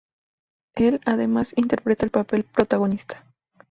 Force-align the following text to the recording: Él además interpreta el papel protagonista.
Él 0.73 0.99
además 1.05 1.53
interpreta 1.55 2.05
el 2.05 2.09
papel 2.11 2.43
protagonista. 2.43 3.23